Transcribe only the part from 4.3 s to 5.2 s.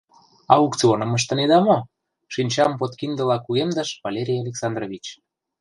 Александрович.